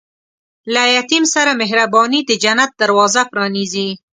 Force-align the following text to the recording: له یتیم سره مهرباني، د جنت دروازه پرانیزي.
له 0.73 0.83
یتیم 0.97 1.23
سره 1.33 1.51
مهرباني، 1.61 2.19
د 2.25 2.31
جنت 2.43 2.71
دروازه 2.81 3.21
پرانیزي. 3.31 3.89